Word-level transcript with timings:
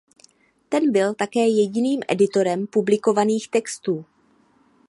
Ten 0.69 0.91
byl 0.91 1.13
také 1.13 1.47
jediným 1.47 2.01
editorem 2.07 2.67
publikovaných 2.67 3.47
textů. 3.49 4.05